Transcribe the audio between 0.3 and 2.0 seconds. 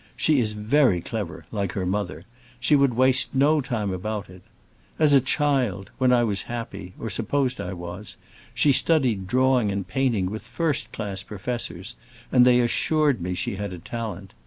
is very clever, like her